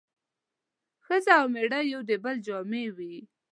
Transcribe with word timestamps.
ښځه 1.05 1.31
او 1.39 1.45
مېړه 1.53 1.79
د 1.85 1.89
يو 1.93 2.01
بل 2.23 2.35
جامې 2.45 2.85
وي 2.95 3.15